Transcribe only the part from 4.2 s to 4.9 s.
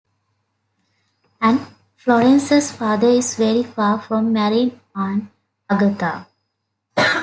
marrying